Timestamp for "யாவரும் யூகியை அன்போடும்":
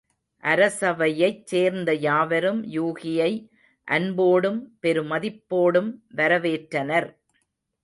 1.93-4.59